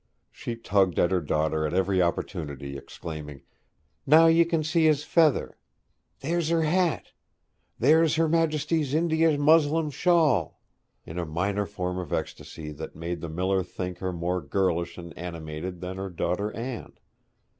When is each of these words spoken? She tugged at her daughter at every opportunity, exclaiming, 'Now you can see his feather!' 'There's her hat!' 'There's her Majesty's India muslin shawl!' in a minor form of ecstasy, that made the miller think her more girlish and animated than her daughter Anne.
She 0.31 0.55
tugged 0.55 0.97
at 0.97 1.11
her 1.11 1.21
daughter 1.21 1.67
at 1.67 1.75
every 1.75 2.01
opportunity, 2.01 2.75
exclaiming, 2.75 3.43
'Now 4.07 4.25
you 4.25 4.47
can 4.47 4.63
see 4.63 4.85
his 4.85 5.03
feather!' 5.03 5.59
'There's 6.21 6.49
her 6.49 6.63
hat!' 6.63 7.11
'There's 7.77 8.15
her 8.15 8.27
Majesty's 8.27 8.95
India 8.95 9.37
muslin 9.37 9.91
shawl!' 9.91 10.59
in 11.05 11.19
a 11.19 11.25
minor 11.27 11.67
form 11.67 11.99
of 11.99 12.11
ecstasy, 12.13 12.71
that 12.71 12.95
made 12.95 13.21
the 13.21 13.29
miller 13.29 13.61
think 13.61 13.99
her 13.99 14.11
more 14.11 14.41
girlish 14.41 14.97
and 14.97 15.15
animated 15.15 15.81
than 15.81 15.97
her 15.97 16.09
daughter 16.09 16.51
Anne. 16.55 16.93